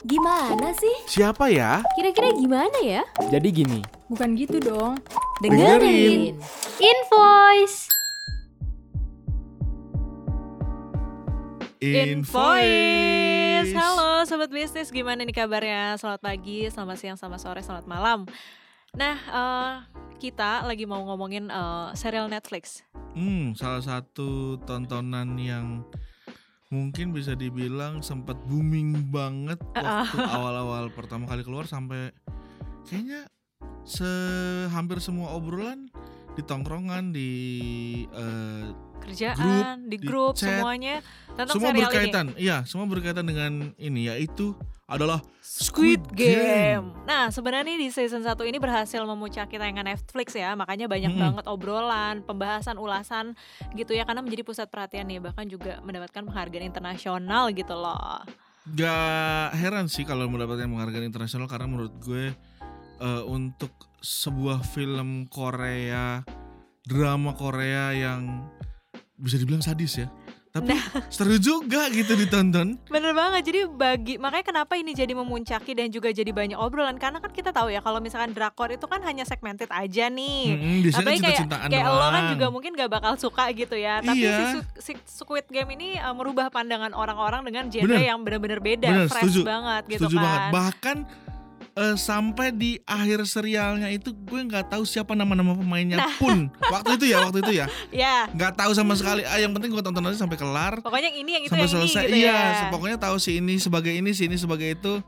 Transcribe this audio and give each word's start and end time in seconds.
Gimana 0.00 0.72
sih? 0.72 0.96
Siapa 1.04 1.52
ya? 1.52 1.84
Kira-kira 1.92 2.32
gimana 2.32 2.72
ya? 2.80 3.04
Jadi 3.28 3.52
gini, 3.52 3.84
Bukan 4.08 4.32
gitu 4.32 4.56
dong. 4.56 4.96
Dengerin. 5.44 6.40
Invoice. 6.80 7.84
Invoice. 11.84 13.76
Halo 13.76 14.24
sobat 14.24 14.48
bisnis, 14.48 14.88
gimana 14.88 15.20
nih 15.20 15.36
kabarnya? 15.36 16.00
Selamat 16.00 16.24
pagi, 16.24 16.64
selamat 16.72 16.96
siang, 16.96 17.20
selamat 17.20 17.40
sore, 17.44 17.60
selamat 17.60 17.84
malam. 17.84 18.24
Nah, 18.96 19.16
eh, 19.20 19.72
kita 20.16 20.64
lagi 20.64 20.88
mau 20.88 21.04
ngomongin 21.12 21.52
eh, 21.52 21.88
serial 21.92 22.32
Netflix. 22.32 22.88
Hmm, 23.12 23.52
salah 23.52 23.84
satu 23.84 24.56
tontonan 24.64 25.36
yang 25.36 25.84
mungkin 26.70 27.10
bisa 27.10 27.34
dibilang 27.34 27.98
sempat 27.98 28.38
booming 28.46 29.10
banget 29.10 29.58
Ah, 29.74 30.06
waktu 30.06 30.22
awal-awal 30.22 30.84
pertama 30.94 31.26
kali 31.26 31.42
keluar 31.42 31.66
sampai 31.66 32.14
kayaknya 32.86 33.26
se 33.82 34.06
hampir 34.70 35.02
semua 35.02 35.34
obrolan 35.34 35.90
di 36.38 36.42
tongkrongan 36.46 37.10
di 37.10 37.30
eh, 38.06 38.70
Kerjaan, 39.00 39.88
di 39.88 39.96
di 39.96 40.06
grup, 40.06 40.36
chat, 40.36 40.60
semuanya 40.60 41.00
tentang 41.32 41.56
semua 41.56 41.70
serial 41.72 41.88
berkaitan. 41.88 42.26
ini. 42.36 42.38
Iya, 42.46 42.56
semua 42.68 42.86
berkaitan 42.86 43.24
dengan 43.26 43.52
ini 43.80 44.12
yaitu 44.12 44.54
adalah 44.90 45.22
Squid 45.38 46.02
Game. 46.18 46.42
Game. 46.42 46.86
Nah, 47.06 47.30
sebenarnya 47.30 47.78
di 47.78 47.94
season 47.94 48.26
1 48.26 48.34
ini 48.42 48.58
berhasil 48.58 48.98
memuncaki 49.06 49.54
tayangan 49.54 49.86
Netflix 49.86 50.34
ya. 50.34 50.58
Makanya 50.58 50.90
banyak 50.90 51.14
Mm-mm. 51.14 51.24
banget 51.30 51.44
obrolan, 51.46 52.26
pembahasan, 52.26 52.74
ulasan 52.74 53.38
gitu 53.78 53.94
ya 53.94 54.02
karena 54.02 54.20
menjadi 54.20 54.42
pusat 54.42 54.66
perhatian 54.66 55.06
nih, 55.06 55.22
bahkan 55.22 55.46
juga 55.46 55.78
mendapatkan 55.86 56.26
penghargaan 56.26 56.66
internasional 56.66 57.54
gitu 57.54 57.78
loh. 57.78 58.26
Gak 58.74 59.56
heran 59.56 59.86
sih 59.86 60.02
kalau 60.02 60.26
mendapatkan 60.26 60.66
penghargaan 60.66 61.06
internasional 61.06 61.46
karena 61.46 61.70
menurut 61.70 61.94
gue 62.02 62.34
eh, 62.98 63.22
untuk 63.30 63.70
sebuah 64.02 64.66
film 64.66 65.30
Korea, 65.30 66.24
drama 66.82 67.30
Korea 67.38 67.94
yang 67.94 68.48
bisa 69.20 69.36
dibilang 69.36 69.60
sadis 69.60 69.94
ya. 69.96 70.08
Tapi 70.50 70.66
Nah. 70.66 70.82
seru 71.14 71.38
juga 71.38 71.86
gitu 71.88 72.10
ditonton. 72.12 72.74
Bener 72.84 73.14
banget, 73.14 73.46
jadi 73.46 73.70
bagi 73.70 74.18
makanya 74.18 74.42
kenapa 74.44 74.74
ini 74.74 74.90
jadi 74.90 75.14
memuncaki 75.14 75.78
dan 75.78 75.86
juga 75.88 76.10
jadi 76.10 76.26
banyak 76.28 76.58
obrolan 76.58 76.98
karena 76.98 77.22
kan 77.22 77.30
kita 77.30 77.54
tahu 77.54 77.70
ya 77.70 77.78
kalau 77.78 78.02
misalkan 78.02 78.34
drakor 78.34 78.66
itu 78.68 78.82
kan 78.82 78.98
hanya 79.00 79.22
segmented 79.22 79.70
aja 79.70 80.10
nih. 80.10 80.42
Mm-mm, 80.50 80.76
biasanya 80.82 81.06
Apalagi 81.06 81.22
kayak 81.22 81.70
kayak 81.70 81.86
lo 81.86 82.02
kan 82.02 82.22
juga 82.28 82.46
mungkin 82.50 82.70
gak 82.74 82.90
bakal 82.90 83.14
suka 83.14 83.46
gitu 83.54 83.78
ya. 83.78 84.02
Tapi 84.02 84.18
Iya. 84.20 84.58
si, 84.74 84.90
si 84.90 84.92
Squid 85.06 85.46
Game 85.46 85.70
ini 85.70 85.94
uh, 85.96 86.10
merubah 86.10 86.50
pandangan 86.50 86.98
orang-orang 86.98 87.46
dengan 87.46 87.70
genre 87.70 87.86
Bener. 87.86 88.10
yang 88.10 88.18
bener-bener 88.18 88.58
beda, 88.58 88.88
Bener, 88.90 89.06
fresh 89.06 89.30
setuju. 89.30 89.46
banget 89.46 89.82
gitu 89.86 90.02
Setuju 90.02 90.16
kan. 90.18 90.24
banget. 90.26 90.50
Bahkan 90.50 90.96
eh, 91.72 91.94
sampai 91.94 92.50
di 92.50 92.78
akhir 92.82 93.22
serialnya 93.24 93.88
itu 93.88 94.10
gue 94.10 94.40
nggak 94.42 94.68
tahu 94.68 94.82
siapa 94.82 95.12
nama-nama 95.12 95.52
pemainnya 95.52 95.98
Nah. 95.98 96.14
pun. 96.16 96.48
Waktu 96.62 96.96
itu 96.96 97.04
ya, 97.08 97.18
waktu 97.20 97.38
itu 97.40 97.52
ya. 97.54 97.66
Ya, 97.92 98.26
Nggak 98.28 98.56
tahu 98.56 98.72
sama 98.72 98.94
sekali. 98.94 99.22
Ah, 99.22 99.36
yang 99.36 99.50
penting 99.50 99.70
gue 99.70 99.80
tonton 99.80 100.02
aja 100.02 100.18
sampai 100.18 100.34
kelar. 100.34 100.78
pokoknya 100.80 101.08
yang 101.08 101.18
ini 101.18 101.30
yang 101.32 101.42
itu 101.42 101.50
sampai 101.50 101.62
yang 101.62 101.72
selesai 101.72 102.02
ini 102.02 102.12
gitu 102.12 102.22
iya 102.22 102.36
ya. 102.36 102.68
pokoknya 102.68 102.96
tahu 102.96 103.16
si 103.16 103.30
ini 103.36 103.54
sebagai 103.56 103.90
ini 103.90 104.10
si 104.10 104.22
ini 104.24 104.36
sebagai 104.36 104.68
itu 104.70 104.98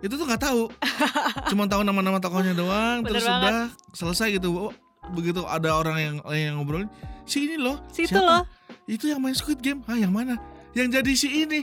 itu 0.00 0.12
tuh 0.12 0.24
nggak 0.24 0.42
tahu 0.42 0.66
cuma 1.50 1.64
tahu 1.64 1.82
nama-nama 1.82 2.18
tokohnya 2.18 2.52
doang 2.52 3.00
Bener 3.00 3.10
terus 3.12 3.24
banget. 3.24 3.38
sudah 3.38 3.58
selesai 3.92 4.28
gitu 4.34 4.48
Oh, 4.52 4.72
begitu 5.10 5.42
ada 5.42 5.72
orang 5.72 5.96
yang 5.96 6.14
yang 6.28 6.54
ngobrol 6.56 6.86
si 7.22 7.44
ini 7.44 7.54
loh 7.56 7.78
Situ 7.88 8.10
siapa? 8.12 8.22
loh. 8.22 8.42
itu 8.84 9.06
yang 9.06 9.18
main 9.18 9.32
Squid 9.32 9.58
Game 9.58 9.82
ah 9.84 9.94
yang 9.94 10.10
mana 10.10 10.38
yang 10.72 10.86
jadi 10.88 11.12
si 11.12 11.42
ini 11.42 11.62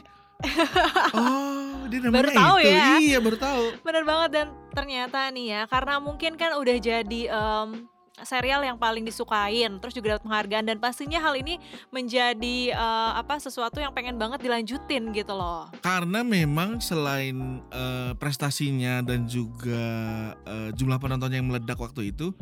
oh 1.16 1.84
dia 1.92 2.00
namanya 2.00 2.16
Baru 2.24 2.32
tahu 2.32 2.56
itu 2.64 2.72
ya. 2.72 2.88
iya 3.00 3.18
baru 3.20 3.38
tahu 3.38 3.64
Bener 3.84 4.04
banget 4.08 4.30
dan 4.32 4.48
ternyata 4.72 5.20
nih 5.36 5.46
ya 5.52 5.62
karena 5.68 6.00
mungkin 6.00 6.40
kan 6.40 6.56
udah 6.56 6.78
jadi 6.80 7.22
em, 7.28 7.90
serial 8.24 8.64
yang 8.64 8.76
paling 8.76 9.04
disukain 9.08 9.80
terus 9.80 9.96
juga 9.96 10.16
dapat 10.16 10.24
penghargaan 10.28 10.66
dan 10.68 10.78
pastinya 10.80 11.20
hal 11.24 11.36
ini 11.40 11.60
menjadi 11.92 12.76
eh, 12.76 13.12
apa 13.16 13.40
sesuatu 13.40 13.80
yang 13.80 13.96
pengen 13.96 14.20
banget 14.20 14.44
dilanjutin 14.44 15.12
gitu 15.16 15.34
loh. 15.36 15.68
karena 15.80 16.24
memang 16.24 16.84
selain 16.84 17.64
eh, 17.72 18.12
prestasinya 18.20 19.00
dan 19.04 19.24
juga 19.28 19.84
eh, 20.48 20.70
jumlah 20.76 21.00
penonton 21.00 21.32
yang 21.32 21.48
meledak 21.48 21.80
waktu 21.80 22.12
itu 22.12 22.36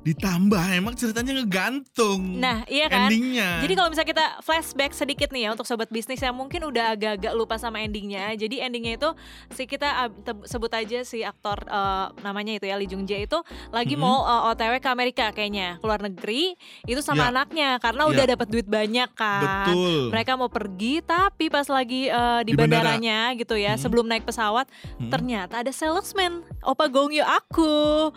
ditambah 0.00 0.64
emang 0.72 0.94
ceritanya 0.94 1.36
ngegantung 1.36 2.40
Nah, 2.40 2.64
iya 2.66 2.88
kan? 2.88 3.06
endingnya 3.06 3.60
Jadi 3.60 3.72
kalau 3.74 3.88
misalnya 3.88 4.10
kita 4.10 4.26
flashback 4.40 4.92
sedikit 4.92 5.28
nih 5.28 5.44
ya 5.44 5.50
untuk 5.52 5.64
sobat 5.64 5.88
bisnis 5.88 6.18
yang 6.18 6.32
mungkin 6.32 6.64
udah 6.64 6.94
agak-agak 6.94 7.32
lupa 7.32 7.56
sama 7.56 7.78
endingnya. 7.78 8.32
Jadi 8.32 8.58
endingnya 8.58 8.96
itu 8.96 9.10
si 9.50 9.64
kita 9.64 10.08
sebut 10.44 10.70
aja 10.70 11.02
si 11.02 11.20
aktor 11.20 11.60
uh, 11.66 12.08
namanya 12.20 12.54
itu 12.54 12.64
ya 12.64 12.74
Lee 12.74 12.86
Jung 12.86 13.04
Jae 13.04 13.24
itu 13.24 13.38
lagi 13.68 13.92
Mhm. 13.92 14.00
mau 14.00 14.22
uh, 14.22 14.48
OTW 14.48 14.78
ke 14.78 14.88
Amerika 14.88 15.26
kayaknya 15.30 15.76
keluar 15.78 16.00
negeri 16.00 16.56
itu 16.84 17.00
sama 17.00 17.28
Ya. 17.28 17.30
anaknya 17.30 17.68
karena 17.76 18.02
udah 18.06 18.24
Ya. 18.24 18.30
dapat 18.30 18.48
duit 18.48 18.64
banyak 18.64 19.10
kan. 19.12 19.68
Betul. 19.68 20.08
Mereka 20.10 20.32
mau 20.34 20.48
pergi 20.48 21.02
tapi 21.02 21.46
pas 21.46 21.66
lagi 21.66 22.08
uh, 22.08 22.40
di, 22.40 22.52
Di 22.52 22.56
bandara. 22.56 22.96
bandaranya 22.96 23.36
gitu 23.36 23.52
ya 23.54 23.76
Mhm. 23.76 23.80
sebelum 23.80 24.06
naik 24.06 24.24
pesawat 24.24 24.64
Hmm. 24.96 25.10
ternyata 25.10 25.60
ada 25.60 25.70
salesman 25.70 26.40
Opa 26.62 26.88
Gongyo 26.88 27.22
aku 27.22 28.08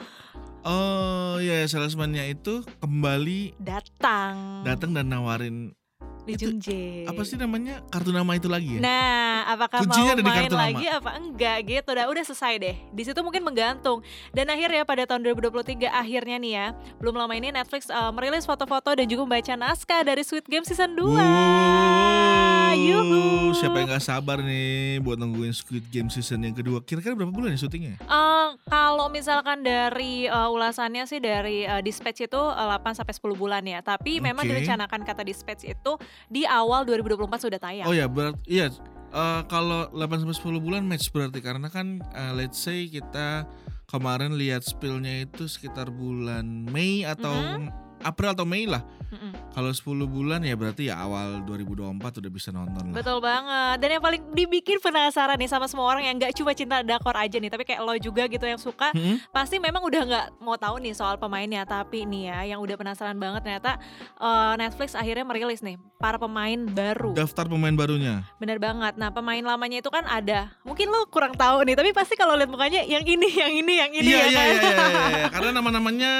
Oh 0.63 1.43
iya 1.43 1.67
salesman-nya 1.67 2.23
itu 2.23 2.63
kembali 2.79 3.59
datang. 3.59 4.63
datang 4.63 4.95
dan 4.95 5.11
nawarin 5.11 5.75
Lee 6.23 6.39
Jung 6.39 6.55
Jae. 6.55 7.03
apa 7.03 7.19
sih 7.27 7.35
namanya 7.35 7.83
kartu 7.91 8.15
nama 8.15 8.31
itu 8.31 8.47
lagi 8.47 8.79
ya? 8.79 8.79
Nah, 8.79 9.43
apakah 9.43 9.83
Kuncinya 9.83 10.15
mau 10.15 10.15
ada 10.15 10.23
di 10.23 10.23
main 10.23 10.39
kartu 10.47 10.55
nama. 10.55 10.63
lagi 10.71 10.85
apa 10.87 11.09
enggak 11.19 11.57
gitu? 11.67 11.89
Udah 11.91 12.05
udah 12.07 12.23
selesai 12.23 12.53
deh. 12.63 12.75
Di 12.95 13.03
situ 13.03 13.19
mungkin 13.19 13.43
menggantung. 13.43 13.99
Dan 14.31 14.47
akhirnya 14.47 14.87
pada 14.87 15.03
tahun 15.03 15.19
2023 15.35 15.83
akhirnya 15.91 16.39
nih 16.39 16.51
ya, 16.55 16.67
belum 17.03 17.19
lama 17.19 17.33
ini 17.35 17.51
Netflix 17.51 17.91
uh, 17.91 18.15
merilis 18.15 18.47
foto-foto 18.47 18.95
dan 18.95 19.03
juga 19.03 19.27
membaca 19.27 19.53
naskah 19.59 20.07
dari 20.07 20.23
Squid 20.23 20.47
Game 20.47 20.63
season 20.63 20.95
2. 20.95 21.11
Wow. 21.11 22.52
Yuhu. 22.75 23.53
Siapa 23.53 23.79
yang 23.79 23.87
gak 23.93 24.03
sabar 24.03 24.41
nih 24.41 24.99
buat 24.99 25.17
nungguin 25.21 25.53
Squid 25.53 25.87
Game 25.93 26.09
season 26.09 26.43
yang 26.43 26.57
kedua? 26.57 26.81
Kira-kira 26.81 27.13
berapa 27.13 27.31
bulan 27.31 27.53
ya 27.53 27.59
syutingnya? 27.61 28.01
Eh, 28.01 28.49
kalau 28.67 29.07
misalkan 29.13 29.61
dari 29.61 30.25
uh, 30.27 30.49
ulasannya 30.49 31.05
sih 31.05 31.21
dari 31.21 31.65
uh, 31.69 31.79
Dispatch 31.79 32.25
itu 32.25 32.39
uh, 32.39 32.77
8 32.81 32.97
sampai 32.97 33.13
10 33.13 33.37
bulan 33.37 33.63
ya. 33.63 33.79
Tapi 33.85 34.19
memang 34.19 34.43
Oke. 34.43 34.51
direncanakan 34.51 35.01
kata 35.05 35.21
Dispatch 35.23 35.63
itu 35.69 35.91
di 36.27 36.43
awal 36.43 36.83
2024 36.85 37.45
sudah 37.45 37.59
tayang. 37.61 37.87
Oh 37.87 37.95
ya 37.95 38.05
berarti 38.09 38.41
iya 38.47 38.67
eh, 39.13 39.41
kalau 39.47 39.87
8 39.93 40.25
sampai 40.25 40.35
10 40.35 40.65
bulan 40.65 40.83
match 40.83 41.13
berarti 41.13 41.39
karena 41.39 41.69
kan 41.69 42.01
eh, 42.01 42.33
let's 42.33 42.59
say 42.59 42.89
kita 42.89 43.45
kemarin 43.87 44.33
lihat 44.33 44.65
spillnya 44.65 45.29
itu 45.29 45.45
sekitar 45.45 45.93
bulan 45.93 46.45
Mei 46.69 47.05
atau 47.05 47.33
Mm-hmm. 47.33 47.81
April 48.03 48.29
atau 48.31 48.43
Mei 48.43 48.67
lah. 48.67 48.83
Mm-mm. 49.13 49.31
Kalau 49.53 49.69
10 49.69 49.83
bulan 50.09 50.41
ya 50.41 50.57
berarti 50.57 50.89
ya 50.89 50.97
awal 50.97 51.45
2024 51.45 52.17
udah 52.17 52.31
bisa 52.33 52.49
nonton 52.49 52.89
lah. 52.89 52.97
Betul 52.97 53.21
banget. 53.21 53.77
Dan 53.77 53.89
yang 53.93 54.03
paling 54.03 54.21
dibikin 54.33 54.81
penasaran 54.81 55.37
nih 55.37 55.45
sama 55.45 55.69
semua 55.69 55.85
orang 55.85 56.03
yang 56.03 56.15
nggak 56.17 56.33
cuma 56.33 56.51
cinta 56.51 56.81
dakor 56.81 57.13
aja 57.13 57.37
nih, 57.37 57.53
tapi 57.53 57.61
kayak 57.61 57.85
lo 57.85 57.93
juga 57.95 58.25
gitu 58.25 58.41
yang 58.41 58.57
suka, 58.57 58.89
Mm-mm. 58.91 59.21
pasti 59.29 59.61
memang 59.61 59.85
udah 59.85 60.01
nggak 60.01 60.25
mau 60.41 60.57
tahu 60.57 60.81
nih 60.81 60.91
soal 60.91 61.15
pemainnya. 61.15 61.61
Tapi 61.63 62.03
nih 62.03 62.23
ya, 62.33 62.39
yang 62.55 62.59
udah 62.59 62.73
penasaran 62.73 63.15
banget 63.15 63.45
ternyata 63.45 63.77
eh, 64.17 64.53
Netflix 64.57 64.97
akhirnya 64.97 65.21
merilis 65.23 65.61
nih 65.61 65.77
para 66.01 66.17
pemain 66.17 66.57
baru. 66.65 67.13
Daftar 67.13 67.45
pemain 67.45 67.71
barunya. 67.71 68.25
Bener 68.41 68.57
banget. 68.57 68.97
Nah 68.97 69.13
pemain 69.13 69.39
lamanya 69.39 69.77
itu 69.77 69.93
kan 69.93 70.09
ada. 70.09 70.49
Mungkin 70.65 70.89
lo 70.89 71.05
kurang 71.07 71.37
tahu 71.37 71.61
nih, 71.63 71.77
tapi 71.77 71.93
pasti 71.93 72.17
kalau 72.17 72.33
lihat 72.33 72.49
mukanya 72.49 72.81
yang 72.81 73.05
ini, 73.05 73.29
yang 73.29 73.53
ini, 73.53 73.73
yang 73.77 73.91
ini 73.93 74.09
Iya 74.09 74.17
ya 74.17 74.25
iya 74.25 74.33
kan. 74.33 74.49
iya 74.49 74.57
iya, 74.57 75.05
iya. 75.13 75.25
karena 75.37 75.49
nama-namanya 75.53 76.11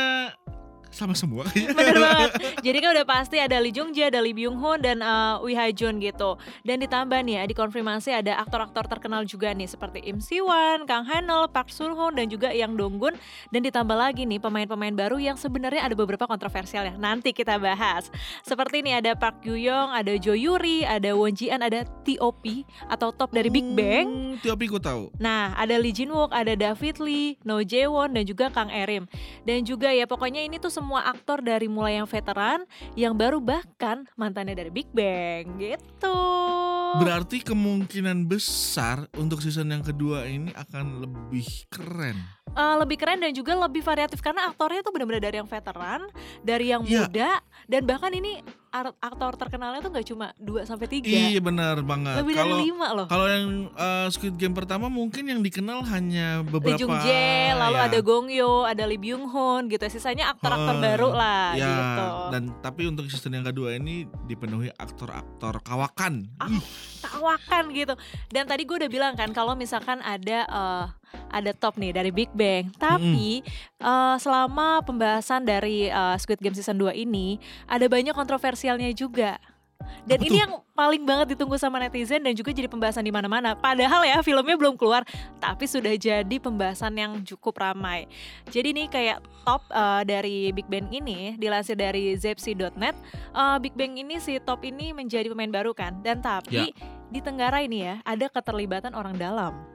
sama 0.94 1.18
semua. 1.18 1.50
Bener 1.78 1.98
banget. 1.98 2.32
Jadi 2.62 2.78
kan 2.78 2.90
udah 2.94 3.06
pasti 3.10 3.38
ada 3.42 3.58
Lee 3.58 3.74
Jung 3.74 3.92
Jae, 3.92 4.14
ada 4.14 4.22
Lee 4.22 4.38
Byung 4.38 4.62
Hun 4.62 4.80
dan 4.80 5.02
uh, 5.02 5.42
Wi 5.42 5.58
Ha 5.58 5.74
Jun 5.74 5.98
gitu. 5.98 6.38
Dan 6.62 6.80
ditambah 6.80 7.20
nih 7.26 7.42
ya 7.42 7.44
dikonfirmasi 7.50 8.14
ada 8.14 8.40
aktor-aktor 8.40 8.86
terkenal 8.86 9.26
juga 9.26 9.52
nih 9.52 9.66
seperti 9.66 10.06
Im 10.06 10.22
Si 10.22 10.40
Wan, 10.40 10.86
Kang 10.86 11.04
Hanel, 11.10 11.50
Park 11.50 11.74
Sun 11.74 11.98
Hoon 11.98 12.16
dan 12.16 12.30
juga 12.30 12.54
Yang 12.54 12.78
Dong 12.78 12.96
Gun. 13.02 13.18
Dan 13.50 13.66
ditambah 13.66 13.98
lagi 13.98 14.24
nih 14.24 14.38
pemain-pemain 14.40 14.94
baru 14.94 15.18
yang 15.18 15.36
sebenarnya 15.36 15.84
ada 15.84 15.96
beberapa 15.98 16.30
kontroversial 16.30 16.86
ya. 16.86 16.96
Nanti 16.96 17.34
kita 17.34 17.58
bahas. 17.58 18.08
Seperti 18.46 18.86
nih 18.86 19.02
ada 19.02 19.12
Park 19.18 19.42
Gyu 19.42 19.58
Young, 19.58 19.90
ada 19.92 20.14
Jo 20.16 20.38
Yuri, 20.38 20.86
ada 20.86 21.18
Won 21.18 21.34
Ji 21.34 21.50
An, 21.50 21.66
ada 21.66 21.84
T.O.P 22.06 22.64
atau 22.88 23.10
top 23.10 23.34
dari 23.34 23.50
Big 23.50 23.66
Bang. 23.74 24.06
Hmm, 24.06 24.34
Tiopi 24.40 24.70
gue 24.70 24.82
tahu. 24.82 25.10
Nah, 25.18 25.56
ada 25.58 25.76
Lee 25.80 25.96
Jin 25.96 26.12
Wook, 26.12 26.36
ada 26.36 26.54
David 26.54 27.00
Lee, 27.02 27.40
No 27.42 27.64
Jae 27.64 27.90
Won 27.90 28.14
dan 28.14 28.24
juga 28.28 28.52
Kang 28.54 28.70
Erim. 28.70 29.10
Dan 29.44 29.68
juga 29.68 29.92
ya 29.92 30.08
pokoknya 30.08 30.44
ini 30.44 30.56
tuh 30.56 30.72
semua 30.72 31.04
aktor 31.08 31.44
dari 31.44 31.68
mulai 31.68 32.00
yang 32.00 32.08
veteran, 32.08 32.64
yang 32.96 33.12
baru 33.12 33.44
bahkan 33.44 34.08
mantannya 34.16 34.56
dari 34.56 34.72
Big 34.72 34.88
Bang 34.96 35.60
gitu. 35.60 36.18
Berarti 36.94 37.42
kemungkinan 37.42 38.30
besar 38.30 39.10
untuk 39.18 39.42
season 39.42 39.74
yang 39.74 39.84
kedua 39.84 40.24
ini 40.30 40.54
akan 40.54 41.04
lebih 41.04 41.48
keren. 41.68 42.16
Eh, 42.54 42.76
lebih 42.78 43.02
keren 43.02 43.18
dan 43.18 43.34
juga 43.34 43.58
lebih 43.58 43.82
variatif 43.82 44.22
karena 44.22 44.46
aktornya 44.46 44.86
tuh 44.86 44.94
benar-benar 44.94 45.26
dari 45.26 45.42
yang 45.42 45.50
veteran, 45.50 46.02
dari 46.46 46.66
yang 46.70 46.86
Iya. 46.86 47.10
muda 47.10 47.32
dan 47.66 47.82
bahkan 47.90 48.14
ini 48.14 48.46
aktor 48.74 49.38
terkenalnya 49.38 49.80
tuh 49.80 49.90
nggak 49.90 50.08
cuma 50.08 50.34
2 50.36 50.66
sampai 50.66 50.90
3. 50.90 51.06
Iya 51.06 51.40
benar 51.40 51.78
banget. 51.80 52.18
Lebih 52.20 52.34
Kalau 52.34 52.58
dari 52.58 52.66
5 52.68 52.98
loh. 52.98 53.06
kalau 53.06 53.26
yang 53.28 53.46
uh, 53.72 54.08
Squid 54.10 54.34
Game 54.34 54.52
pertama 54.52 54.90
mungkin 54.90 55.24
yang 55.24 55.40
dikenal 55.40 55.86
hanya 55.86 56.42
Lee 56.42 56.50
beberapa. 56.50 56.80
Jung 56.80 56.96
Jae, 57.00 57.54
lalu 57.54 57.78
ya. 57.78 57.86
ada 57.86 58.00
Gong 58.00 58.28
Yoo, 58.28 58.66
ada 58.66 58.84
Lee 58.84 58.98
Byung 58.98 59.26
Hun 59.26 59.68
gitu. 59.68 59.86
Sisanya 59.86 60.30
aktor-aktor 60.30 60.74
Eh, 60.74 60.82
baru 60.84 61.10
lah 61.12 61.54
ya, 61.54 61.70
gitu. 61.70 62.06
dan 62.32 62.44
tapi 62.60 62.82
untuk 62.86 63.06
season 63.06 63.30
yang 63.32 63.46
kedua 63.46 63.74
ini 63.74 64.04
dipenuhi 64.24 64.74
aktor-aktor 64.74 65.62
kawakan. 65.62 66.26
Ah, 66.38 66.50
Ih, 66.50 66.64
tawakan 67.00 67.70
gitu. 67.72 67.94
Dan 68.28 68.44
tadi 68.44 68.64
gue 68.64 68.76
udah 68.76 68.90
bilang 68.90 69.14
kan 69.14 69.30
kalau 69.30 69.54
misalkan 69.54 70.00
ada 70.00 70.40
eh, 70.44 70.86
ada 71.34 71.52
top 71.52 71.82
nih 71.82 71.92
dari 71.98 72.14
Big 72.14 72.30
Bang, 72.38 72.70
tapi 72.78 73.42
eh, 73.82 74.16
selama 74.22 74.86
pembahasan 74.86 75.42
dari 75.42 75.90
eh, 75.90 76.16
Squid 76.22 76.38
Game 76.38 76.54
season 76.54 76.78
2 76.78 76.94
ini 76.94 77.42
ada 77.66 77.90
banyak 77.90 78.14
kontroversialnya 78.14 78.94
juga. 78.94 79.42
Dan 80.04 80.20
Apa 80.20 80.26
ini 80.28 80.36
tuh? 80.36 80.42
yang 80.44 80.52
paling 80.76 81.04
banget 81.04 81.36
ditunggu 81.36 81.56
sama 81.56 81.80
netizen 81.80 82.24
dan 82.24 82.34
juga 82.36 82.52
jadi 82.52 82.68
pembahasan 82.68 83.04
di 83.04 83.14
mana-mana. 83.14 83.56
Padahal 83.56 84.04
ya 84.04 84.20
filmnya 84.20 84.56
belum 84.56 84.76
keluar, 84.76 85.08
tapi 85.40 85.68
sudah 85.68 85.96
jadi 85.96 86.36
pembahasan 86.40 86.96
yang 86.96 87.14
cukup 87.24 87.60
ramai. 87.60 88.08
Jadi 88.52 88.76
nih 88.76 88.88
kayak 88.92 89.18
top 89.48 89.64
eh, 89.72 90.02
dari 90.04 90.38
Big 90.52 90.68
Bang 90.68 90.92
ini 90.92 91.40
dilansir 91.40 91.80
dari 91.80 92.16
zepsi.net, 92.20 92.96
eh, 93.36 93.58
Big 93.64 93.76
Bang 93.76 93.96
ini 93.96 94.20
si 94.20 94.40
top 94.44 94.64
ini 94.68 94.92
menjadi 94.92 95.32
pemain 95.32 95.52
baru 95.52 95.72
kan. 95.72 96.00
Dan 96.04 96.20
tapi 96.20 96.76
di 97.08 97.20
Tenggara 97.24 97.64
ini 97.64 97.86
ya 97.86 97.96
ada 98.04 98.28
keterlibatan 98.28 98.92
orang 98.98 99.16
dalam. 99.16 99.73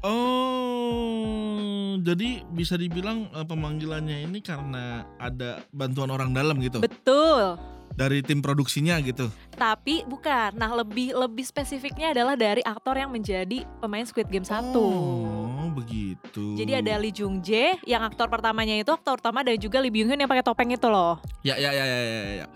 Oh, 0.00 1.92
jadi 2.00 2.40
bisa 2.48 2.80
dibilang 2.80 3.28
uh, 3.36 3.44
pemanggilannya 3.44 4.24
ini 4.24 4.40
karena 4.40 5.04
ada 5.20 5.60
bantuan 5.76 6.08
orang 6.08 6.32
dalam 6.32 6.56
gitu 6.64 6.80
Betul. 6.80 7.60
dari 7.92 8.24
tim 8.24 8.40
produksinya 8.40 8.96
gitu. 9.04 9.28
Tapi 9.60 10.08
bukan. 10.08 10.56
Nah, 10.56 10.72
lebih 10.72 11.12
lebih 11.12 11.44
spesifiknya 11.44 12.16
adalah 12.16 12.32
dari 12.32 12.64
aktor 12.64 12.96
yang 12.96 13.12
menjadi 13.12 13.68
pemain 13.84 14.08
Squid 14.08 14.32
Game 14.32 14.48
1. 14.48 14.72
Oh, 14.72 15.68
begitu. 15.76 16.56
Jadi 16.56 16.80
ada 16.80 16.96
Lee 16.96 17.12
Jung 17.12 17.44
Jae 17.44 17.76
yang 17.84 18.00
aktor 18.00 18.32
pertamanya 18.32 18.80
itu 18.80 18.88
aktor 18.88 19.20
utama 19.20 19.44
dan 19.44 19.60
juga 19.60 19.84
Lee 19.84 19.92
Byung 19.92 20.16
Hun 20.16 20.24
yang 20.24 20.30
pakai 20.32 20.48
topeng 20.48 20.72
itu 20.72 20.88
loh. 20.88 21.20
Ya 21.44 21.60
ya 21.60 21.76
ya 21.76 21.84
ya 21.84 22.00
ya. 22.00 22.22
ya. 22.40 22.48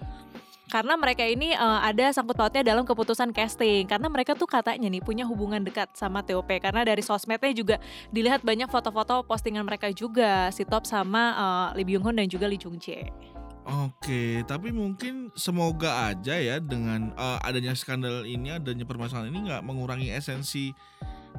Karena 0.75 0.99
mereka 0.99 1.23
ini 1.23 1.55
eh, 1.55 1.81
ada 1.87 2.11
sangkut 2.11 2.35
pautnya 2.35 2.67
dalam 2.67 2.83
keputusan 2.83 3.31
casting. 3.31 3.87
Karena 3.87 4.11
mereka 4.11 4.35
tuh 4.35 4.51
katanya 4.51 4.91
nih 4.91 4.99
punya 4.99 5.23
hubungan 5.23 5.63
dekat 5.63 5.95
sama 5.95 6.27
TOP. 6.27 6.51
Karena 6.59 6.83
dari 6.83 6.99
sosmednya 6.99 7.55
juga 7.55 7.77
dilihat 8.11 8.43
banyak 8.43 8.67
foto-foto 8.67 9.23
postingan 9.23 9.63
mereka 9.63 9.95
juga 9.95 10.51
si 10.51 10.67
Top 10.67 10.83
sama 10.83 11.23
eh, 11.71 11.79
Lee 11.79 11.87
Byung 11.87 12.11
Hun 12.11 12.19
dan 12.19 12.27
juga 12.27 12.51
Lee 12.51 12.59
Jung 12.59 12.83
Jae. 12.83 13.07
Oke, 13.65 14.45
tapi 14.45 14.77
mungkin 14.77 15.33
semoga 15.33 16.13
aja 16.13 16.37
ya 16.37 16.61
dengan 16.61 17.17
uh, 17.17 17.41
adanya 17.41 17.73
skandal 17.73 18.29
ini, 18.29 18.53
adanya 18.53 18.85
permasalahan 18.85 19.33
ini 19.33 19.49
nggak 19.49 19.65
mengurangi 19.65 20.13
esensi 20.13 20.69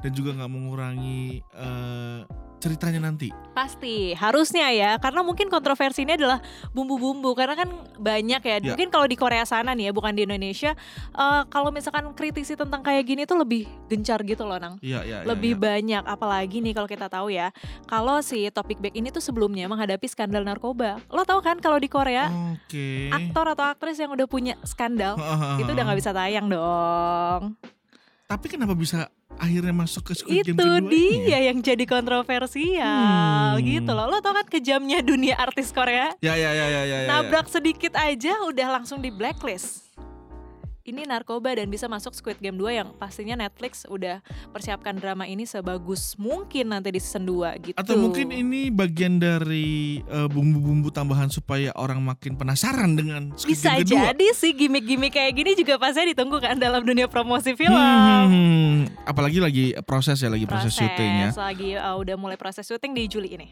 dan 0.02 0.10
juga 0.10 0.34
nggak 0.34 0.50
mengurangi 0.50 1.46
uh, 1.54 2.26
ceritanya 2.58 3.10
nanti. 3.10 3.30
Pasti, 3.56 4.12
harusnya 4.12 4.68
ya, 4.72 5.00
karena 5.00 5.24
mungkin 5.24 5.48
kontroversi 5.48 6.04
ini 6.04 6.16
adalah 6.16 6.44
bumbu-bumbu, 6.76 7.32
karena 7.32 7.56
kan 7.56 7.68
banyak 7.96 8.42
ya. 8.44 8.56
Ya. 8.60 8.72
Mungkin 8.72 8.88
kalau 8.92 9.08
di 9.08 9.16
Korea 9.16 9.44
sana 9.48 9.72
nih 9.72 9.88
ya, 9.88 9.92
bukan 9.96 10.12
di 10.12 10.28
Indonesia, 10.28 10.76
eh, 11.16 11.42
kalau 11.48 11.72
misalkan 11.72 12.12
kritisi 12.12 12.52
tentang 12.52 12.84
kayak 12.84 13.04
gini 13.08 13.22
tuh 13.24 13.40
lebih 13.40 13.64
gencar 13.88 14.20
gitu 14.24 14.44
loh, 14.44 14.60
nang. 14.60 14.76
Iya 14.84 15.04
iya. 15.04 15.18
iya, 15.22 15.28
Lebih 15.28 15.56
iya. 15.56 15.62
banyak, 15.62 16.02
apalagi 16.04 16.60
nih 16.60 16.72
kalau 16.76 16.88
kita 16.88 17.06
tahu 17.08 17.32
ya, 17.32 17.48
kalau 17.88 18.20
si 18.20 18.48
Topik 18.52 18.80
Back 18.80 18.96
ini 18.96 19.08
tuh 19.08 19.24
sebelumnya 19.24 19.68
menghadapi 19.68 20.04
skandal 20.08 20.44
narkoba. 20.44 21.00
Lo 21.08 21.24
tau 21.24 21.40
kan 21.40 21.56
kalau 21.60 21.80
di 21.80 21.88
Korea, 21.88 22.28
Oke. 22.52 23.08
aktor 23.08 23.56
atau 23.56 23.64
aktris 23.68 23.96
yang 24.00 24.12
udah 24.12 24.28
punya 24.28 24.54
skandal 24.64 25.16
itu 25.60 25.70
udah 25.70 25.84
nggak 25.84 25.98
bisa 26.00 26.12
tayang 26.12 26.46
dong. 26.48 27.56
Tapi 28.26 28.50
kenapa 28.50 28.74
bisa 28.74 29.06
akhirnya 29.38 29.70
masuk 29.70 30.10
ke 30.10 30.18
Squid 30.18 30.42
Itu 30.42 30.50
Game 30.50 30.58
kedua 30.58 30.82
ini 30.82 30.98
ya? 31.22 31.38
dia 31.38 31.40
yang 31.48 31.62
jadi 31.62 31.84
kontroversial 31.86 33.54
Hmm. 33.54 33.62
gitu 33.62 33.90
loh. 33.94 34.10
Lo 34.10 34.18
tau 34.18 34.34
kan 34.34 34.42
kejamnya 34.44 34.98
dunia 35.00 35.38
artis 35.38 35.70
Korea? 35.70 36.10
Ya 36.18 36.34
ya 36.34 36.50
ya 36.50 36.66
ya 36.66 36.82
ya. 36.82 36.98
ya, 36.98 37.06
Nabrak 37.06 37.46
sedikit 37.46 37.94
aja 37.94 38.34
udah 38.42 38.66
langsung 38.72 38.98
di 38.98 39.14
blacklist. 39.14 39.85
Ini 40.86 41.02
narkoba 41.02 41.50
dan 41.50 41.66
bisa 41.66 41.90
masuk 41.90 42.14
Squid 42.14 42.38
Game 42.38 42.54
2 42.62 42.78
yang 42.78 42.94
pastinya 42.94 43.34
Netflix 43.34 43.82
udah 43.90 44.22
persiapkan 44.54 44.94
drama 44.94 45.26
ini 45.26 45.42
sebagus 45.42 46.14
mungkin 46.14 46.70
nanti 46.70 46.94
di 46.94 47.02
season 47.02 47.26
2 47.26 47.66
gitu. 47.66 47.74
Atau 47.74 47.98
mungkin 47.98 48.30
ini 48.30 48.70
bagian 48.70 49.18
dari 49.18 49.98
uh, 50.06 50.30
bumbu-bumbu 50.30 50.94
tambahan 50.94 51.26
supaya 51.26 51.74
orang 51.74 51.98
makin 52.06 52.38
penasaran 52.38 52.94
dengan 52.94 53.34
Squid 53.34 53.58
bisa 53.58 53.74
Game 53.74 53.82
kedua. 53.82 54.14
jadi 54.14 54.26
sih 54.38 54.54
gimmick-gimmick 54.54 55.10
kayak 55.10 55.34
gini 55.34 55.58
juga 55.58 55.74
pasti 55.82 56.06
ditunggu 56.14 56.38
kan 56.38 56.54
dalam 56.54 56.86
dunia 56.86 57.10
promosi 57.10 57.58
film. 57.58 57.74
Hmm, 57.74 57.82
hmm, 57.82 58.26
hmm. 58.30 58.74
Apalagi 59.10 59.42
lagi 59.42 59.64
proses 59.82 60.22
ya, 60.22 60.30
lagi 60.30 60.46
proses, 60.46 60.70
syuting 60.70 61.12
ya. 61.26 61.30
lagi 61.34 61.74
uh, 61.74 61.98
udah 61.98 62.14
mulai 62.14 62.38
proses 62.38 62.62
syuting 62.62 62.94
di 62.94 63.10
Juli 63.10 63.34
ini. 63.34 63.50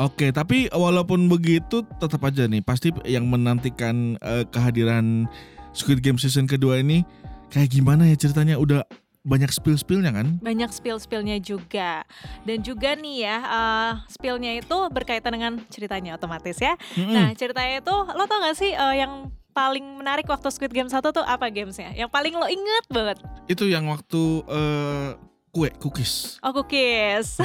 Oke, 0.00 0.32
tapi 0.32 0.72
walaupun 0.72 1.28
begitu 1.28 1.84
tetap 2.00 2.24
aja 2.24 2.48
nih 2.48 2.64
pasti 2.64 2.88
yang 3.04 3.28
menantikan 3.28 4.16
eh, 4.24 4.48
kehadiran 4.48 5.28
Squid 5.70 6.02
Game 6.02 6.18
season 6.18 6.50
kedua 6.50 6.82
ini 6.82 7.06
kayak 7.50 7.70
gimana 7.70 8.06
ya 8.06 8.16
ceritanya 8.18 8.58
udah 8.58 8.86
banyak 9.20 9.52
spill-spillnya 9.52 10.16
kan? 10.16 10.40
banyak 10.40 10.72
spill-spillnya 10.72 11.36
juga 11.44 12.08
dan 12.48 12.64
juga 12.64 12.96
nih 12.96 13.28
ya 13.28 13.36
uh, 13.44 13.92
spillnya 14.08 14.56
itu 14.56 14.76
berkaitan 14.88 15.36
dengan 15.36 15.52
ceritanya 15.68 16.16
otomatis 16.16 16.56
ya 16.56 16.72
Mm-mm. 16.96 17.12
nah 17.12 17.28
ceritanya 17.36 17.84
itu 17.84 17.96
lo 18.16 18.24
tau 18.24 18.40
gak 18.40 18.56
sih 18.56 18.72
uh, 18.72 18.96
yang 18.96 19.28
paling 19.52 19.84
menarik 20.00 20.24
waktu 20.24 20.48
Squid 20.48 20.72
Game 20.72 20.88
1 20.88 21.04
tuh 21.04 21.20
apa 21.20 21.52
gamesnya 21.52 21.92
yang 21.92 22.08
paling 22.08 22.32
lo 22.32 22.48
inget 22.48 22.84
banget 22.88 23.18
itu 23.50 23.66
yang 23.66 23.90
waktu 23.90 24.46
eh, 24.46 25.08
kue 25.50 25.68
cookies 25.82 26.38
oh 26.40 26.54
cookies 26.54 27.42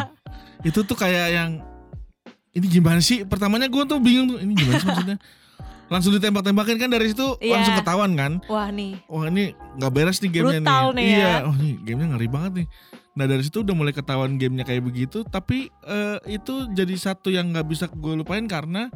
itu 0.68 0.80
tuh 0.82 0.96
kayak 0.96 1.28
yang 1.28 1.50
ini 2.52 2.66
gimana 2.68 3.00
sih? 3.00 3.24
Pertamanya 3.24 3.64
gue 3.64 3.82
tuh 3.88 3.96
bingung 3.96 4.36
tuh 4.36 4.38
ini 4.44 4.52
gimana 4.52 4.76
sih 4.76 4.88
maksudnya? 4.88 5.18
Langsung 5.92 6.10
ditembak-tembakin 6.10 6.76
kan 6.78 6.88
dari 6.88 7.06
situ 7.06 7.36
Iya. 7.36 7.52
langsung 7.54 7.76
ketahuan 7.76 8.12
kan? 8.14 8.32
wah 8.46 8.68
nih 8.68 8.96
Wah 9.04 9.28
ini 9.28 9.44
nggak 9.76 9.92
beres 9.92 10.18
nih 10.18 10.30
gamenya 10.32 10.60
Brutal 10.62 10.84
nih. 10.88 10.96
nih 10.96 11.06
iya, 11.12 11.28
ya. 11.28 11.38
oh 11.44 11.54
nih 11.54 11.72
gamenya 11.78 12.08
ngeri 12.10 12.28
banget 12.28 12.52
nih. 12.54 12.66
Nah 13.12 13.24
dari 13.26 13.42
situ 13.42 13.60
udah 13.60 13.74
mulai 13.74 13.92
ketahuan 13.92 14.32
gamenya 14.34 14.64
kayak 14.64 14.80
begitu, 14.82 15.20
tapi 15.22 15.68
eh, 15.84 16.18
itu 16.30 16.64
jadi 16.70 16.94
satu 16.96 17.28
yang 17.28 17.52
nggak 17.52 17.66
bisa 17.66 17.84
gue 17.86 18.14
lupain 18.14 18.40
karena 18.46 18.88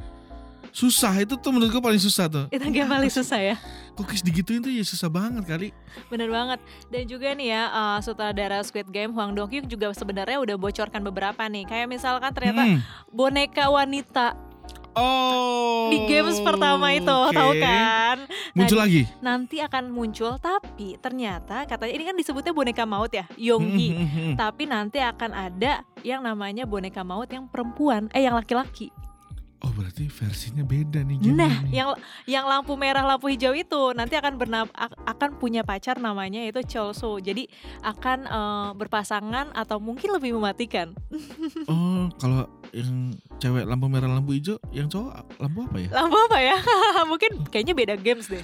susah 0.69 1.15
itu 1.17 1.35
tuh 1.35 1.51
menurut 1.51 1.69
gue 1.71 1.81
paling 1.81 1.97
susah 1.99 2.27
tuh. 2.27 2.45
itu 2.51 2.61
game 2.67 2.85
paling 2.87 3.09
susah 3.09 3.39
ya 3.39 3.57
Cookies 3.93 4.21
digituin 4.21 4.61
tuh 4.61 4.69
ya 4.69 4.85
susah 4.85 5.09
banget 5.09 5.45
kali. 5.47 5.69
bener 6.07 6.29
banget 6.29 6.61
dan 6.87 7.03
juga 7.07 7.33
nih 7.33 7.49
ya 7.51 7.63
uh, 7.67 7.99
sutradara 7.99 8.61
Squid 8.61 8.85
Game 8.87 9.09
Hwang 9.11 9.33
Dong 9.33 9.49
Hyuk 9.49 9.65
juga 9.65 9.89
sebenarnya 9.91 10.37
udah 10.37 10.57
bocorkan 10.57 11.00
beberapa 11.03 11.41
nih 11.43 11.65
kayak 11.65 11.88
misalkan 11.88 12.29
ternyata 12.31 12.61
Hmm. 12.67 12.81
boneka 13.09 13.65
wanita 13.67 14.37
Oh. 14.97 15.87
di 15.87 16.03
games 16.05 16.41
pertama 16.41 16.88
itu 16.91 17.05
oke. 17.07 17.31
tahu 17.31 17.53
kan 17.59 18.17
Muncul 18.53 18.79
lagi. 18.79 19.03
nanti 19.19 19.61
akan 19.61 19.88
muncul 19.88 20.35
tapi 20.37 20.97
ternyata 20.97 21.62
katanya 21.62 21.93
ini 21.93 22.05
kan 22.05 22.17
disebutnya 22.17 22.50
boneka 22.50 22.83
maut 22.83 23.11
ya 23.11 23.29
Yonggi 23.35 23.88
Hmm, 23.88 23.99
hmm, 23.99 24.09
hmm. 24.09 24.33
tapi 24.35 24.65
nanti 24.65 24.99
akan 24.99 25.31
ada 25.31 25.73
yang 26.00 26.21
namanya 26.21 26.65
boneka 26.65 27.03
maut 27.03 27.29
yang 27.29 27.45
perempuan 27.45 28.09
eh 28.11 28.23
yang 28.23 28.35
laki-laki 28.35 28.88
Oh 29.59 29.73
berarti 29.73 30.05
versinya 30.07 30.61
beda 30.62 31.00
nih 31.00 31.17
gamenya 31.19 31.33
nah 31.35 31.55
nih. 31.62 31.73
yang 31.75 31.88
yang 32.26 32.45
lampu 32.45 32.73
merah 32.75 33.03
lampu 33.03 33.26
hijau 33.26 33.53
itu 33.53 33.83
nanti 33.91 34.12
akan 34.15 34.37
bernam 34.37 34.69
ak- 34.71 35.00
akan 35.03 35.31
punya 35.35 35.61
pacar 35.61 35.97
namanya 35.99 36.41
itu 36.43 36.61
Cholso 36.62 37.17
jadi 37.19 37.49
akan 37.81 38.19
eh, 38.23 38.71
berpasangan 38.75 39.53
atau 39.53 39.76
mungkin 39.79 40.09
lebih 40.11 40.33
mematikan 40.33 40.93
Oh 41.69 42.12
kalau 42.15 42.45
yang 42.70 43.11
cewek 43.37 43.62
lampu 43.62 43.87
merah 43.87 44.08
lampu 44.08 44.32
hijau, 44.32 44.56
yang 44.70 44.87
cowok 44.87 45.12
lampu 45.37 45.61
apa 45.64 45.78
ya? 45.78 45.88
lampu 45.92 46.16
apa 46.20 46.38
ya 46.38 46.56
mungkin 47.11 47.30
kayaknya 47.46 47.75
beda 47.75 47.94
games 47.96 48.26
deh 48.26 48.42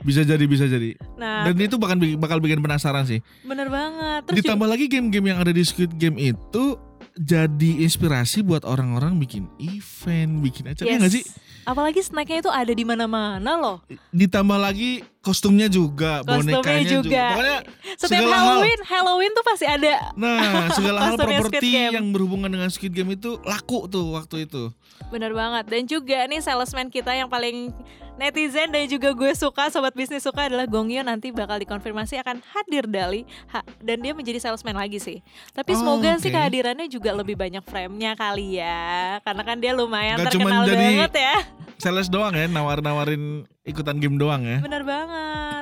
Bisa 0.00 0.22
jadi 0.22 0.40
bisa 0.42 0.64
jadi. 0.64 0.96
nah 1.14 1.44
Dan 1.44 1.60
itu 1.60 1.76
bakal 1.76 2.00
bakal 2.16 2.38
bikin 2.38 2.58
penasaran 2.58 3.04
sih. 3.04 3.20
bener 3.42 3.68
banget 3.68 4.24
terus 4.24 4.32
juga- 4.34 4.48
Ditambah 4.48 4.68
lagi 4.68 4.84
game-game 4.86 5.26
yang 5.28 5.38
ada 5.38 5.50
di 5.50 5.60
Squid 5.60 5.92
Game 5.94 6.16
itu 6.16 6.80
jadi 7.12 7.84
inspirasi 7.84 8.40
buat 8.40 8.64
orang-orang 8.64 9.18
bikin 9.18 9.44
event, 9.58 10.40
bikin 10.40 10.64
acara 10.66 10.86
ya 10.86 10.90
Yes. 10.90 11.00
nggak 11.00 11.12
sih? 11.12 11.24
Apalagi 11.62 12.00
snacknya 12.00 12.40
itu 12.40 12.48
ada 12.48 12.72
di 12.72 12.80
mana-mana 12.82 13.52
loh. 13.52 13.84
Ditambah 14.10 14.56
lagi 14.56 15.04
kostumnya 15.20 15.68
juga, 15.68 16.24
Kostumnya 16.24 16.64
bonekanya 16.64 16.84
juga. 16.88 17.04
juga. 17.04 17.24
Pokoknya 17.28 17.58
Setiap 18.00 18.24
segala 18.24 18.36
hal. 18.40 18.46
Halloween, 18.48 18.80
Halloween 18.88 19.32
tuh 19.36 19.44
pasti 19.44 19.66
ada. 19.68 19.94
nah 20.16 20.72
segala 20.78 20.98
hal 21.04 21.20
properti 21.20 21.68
yang 21.92 22.08
berhubungan 22.16 22.48
dengan 22.48 22.72
Squid 22.72 22.96
Game 22.96 23.12
itu 23.12 23.36
laku 23.44 23.84
tuh 23.92 24.16
waktu 24.16 24.48
itu. 24.48 24.72
Bener 25.12 25.36
banget. 25.36 25.68
Dan 25.68 25.84
juga 25.84 26.24
nih 26.24 26.40
salesman 26.40 26.88
kita 26.88 27.12
yang 27.12 27.28
paling 27.28 27.76
netizen 28.16 28.68
dan 28.68 28.84
juga 28.84 29.12
gue 29.12 29.32
suka 29.32 29.68
sobat 29.68 29.92
bisnis 29.92 30.20
suka 30.20 30.48
adalah 30.48 30.68
Gong 30.68 30.92
Yoo 30.92 31.00
nanti 31.00 31.32
bakal 31.32 31.56
dikonfirmasi 31.56 32.20
akan 32.20 32.44
hadir 32.52 32.84
Dali 32.84 33.24
ha, 33.48 33.64
dan 33.80 33.96
dia 34.00 34.12
menjadi 34.12 34.36
salesman 34.40 34.76
lagi 34.76 34.96
sih. 34.96 35.20
Tapi 35.52 35.72
Oh, 35.72 35.84
semoga 35.84 36.16
sih 36.20 36.28
oke. 36.28 36.36
kehadirannya 36.36 36.88
juga 36.88 37.12
lebih 37.12 37.36
banyak 37.36 37.64
frame-nya 37.64 38.16
kali 38.16 38.60
ya. 38.60 39.20
Karena 39.24 39.42
kan 39.44 39.56
dia 39.60 39.72
lumayan 39.76 40.16
cuman 40.20 40.28
terkenal 40.28 40.62
banget 40.64 41.12
ya. 41.20 41.36
Sales 41.80 42.12
doang 42.12 42.36
ya, 42.36 42.44
nawar-nawarin 42.44 43.48
ikutan 43.64 43.96
game 43.96 44.20
doang 44.20 44.44
ya. 44.44 44.60
Bener 44.60 44.84
banget. 44.84 45.59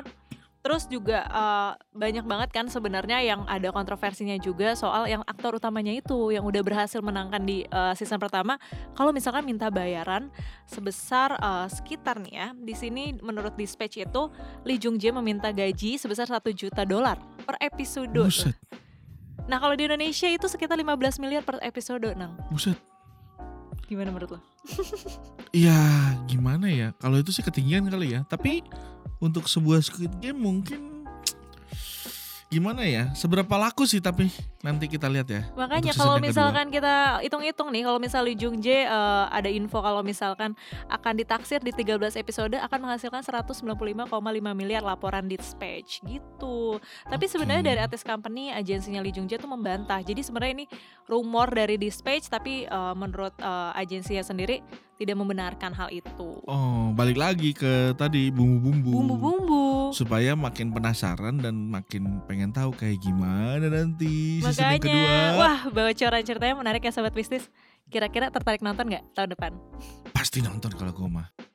Terus 0.68 0.84
juga 0.84 1.25
eh, 1.25 1.72
banyak 1.96 2.28
banget 2.28 2.52
kan 2.52 2.68
sebenarnya 2.68 3.25
yang 3.25 3.48
ada 3.48 3.72
kontroversinya 3.72 4.37
juga 4.37 4.76
soal 4.76 5.08
yang 5.08 5.25
aktor 5.25 5.56
utamanya 5.56 5.96
itu 5.96 6.28
yang 6.28 6.44
udah 6.44 6.60
berhasil 6.60 7.00
menangkan 7.00 7.40
di 7.40 7.64
eh, 7.64 7.92
season 7.96 8.20
pertama. 8.20 8.60
Kalau 8.92 9.08
misalkan 9.16 9.48
minta 9.48 9.72
bayaran 9.72 10.28
sebesar 10.68 11.40
eh, 11.40 11.72
sekitar 11.72 12.20
nih 12.20 12.34
ya, 12.37 12.48
di 12.52 12.76
sini 12.76 13.16
menurut 13.16 13.56
dispatch 13.56 13.96
itu 13.96 14.28
Lee 14.68 14.76
Jung 14.76 15.00
Jae 15.00 15.08
meminta 15.08 15.48
gaji 15.48 15.96
sebesar 15.96 16.28
1 16.28 16.44
juta 16.52 16.84
dolar 16.84 17.16
per 17.48 17.56
episode. 17.64 18.12
Buset, 18.12 18.52
Nah 19.48 19.56
kalau 19.56 19.72
di 19.72 19.88
Indonesia 19.88 20.28
itu 20.28 20.44
sekitar 20.44 20.76
15 20.76 21.16
miliar 21.25 21.40
per 21.40 21.56
episode, 21.64 22.12
Nang. 22.12 22.37
buset. 22.52 22.76
Gimana 23.87 24.11
menurut 24.11 24.37
lo? 24.37 24.40
Ya 25.54 25.78
gimana 26.28 26.68
ya, 26.68 26.92
kalau 27.00 27.16
itu 27.23 27.32
sih 27.32 27.40
ketinggian 27.40 27.88
kali 27.88 28.18
ya. 28.18 28.26
Tapi 28.28 28.61
untuk 29.23 29.49
sebuah 29.49 29.80
Squid 29.80 30.20
Game 30.20 30.42
mungkin 30.42 30.98
gimana 32.49 32.81
ya, 32.88 33.12
seberapa 33.12 33.61
laku 33.61 33.85
sih 33.85 34.00
tapi 34.00 34.33
nanti 34.64 34.88
kita 34.88 35.05
lihat 35.05 35.28
ya. 35.28 35.45
Makanya 35.52 35.93
kalau 35.93 36.17
misalkan 36.17 36.73
kita 36.73 37.21
hitung-hitung 37.21 37.69
nih, 37.69 37.85
kalau 37.85 38.00
misal 38.00 38.25
Lee 38.25 38.40
Jung 38.40 38.64
Jae 38.64 38.88
eh, 38.88 39.25
ada 39.28 39.52
info 39.52 39.85
kalau 39.85 40.00
misalkan 40.00 40.57
akan 40.88 41.12
ditaksir 41.21 41.61
di 41.61 41.76
13 41.76 42.17
episode 42.17 42.57
akan 42.57 42.78
menghasilkan 42.88 43.21
195,5 43.21 44.09
miliar 44.57 44.81
laporan 44.81 45.28
dispatch 45.28 46.00
gitu. 46.09 46.81
Tapi 47.05 47.25
Oke. 47.28 47.33
sebenarnya 47.37 47.64
dari 47.69 47.81
artis 47.85 48.00
company 48.00 48.49
agensinya 48.49 49.05
Lee 49.05 49.12
Jung 49.12 49.28
Jae 49.28 49.37
tuh 49.37 49.52
membantah. 49.52 50.00
Jadi 50.00 50.25
sebenarnya 50.25 50.64
ini 50.64 50.67
rumor 51.05 51.52
dari 51.52 51.76
dispatch 51.76 52.33
tapi 52.33 52.64
eh, 52.64 52.95
menurut 52.97 53.37
eh, 53.45 53.73
agensinya 53.76 54.25
sendiri 54.25 54.64
tidak 54.99 55.14
membenarkan 55.14 55.71
hal 55.78 55.88
itu. 55.95 56.43
Oh, 56.49 56.90
balik 56.90 57.14
lagi 57.14 57.55
ke 57.55 57.95
tadi 57.95 58.35
bumbu-bumbu. 58.35 58.90
Bumbu-bumbu. 58.90 59.67
Supaya 59.90 60.37
makin 60.38 60.71
penasaran 60.71 61.40
dan 61.40 61.68
makin 61.68 62.21
pengen 62.28 62.52
tahu 62.52 62.75
kayak 62.76 63.00
gimana 63.00 63.66
nanti 63.68 64.38
season 64.45 64.76
yang 64.76 64.83
kedua. 64.83 65.00
Makanya, 65.00 65.38
wah 65.40 65.61
bocoran 65.71 66.23
ceritanya 66.23 66.54
menarik 66.59 66.83
ya 66.85 66.92
sobat 66.92 67.14
bisnis. 67.16 67.49
Kira-kira 67.88 68.28
tertarik 68.28 68.61
nonton 68.61 68.92
nggak 68.92 69.04
tahun 69.16 69.33
depan? 69.33 69.52
Pasti 70.12 70.45
nonton 70.45 70.73
kalau 70.76 70.92
gue 70.92 71.09
mah. 71.09 71.48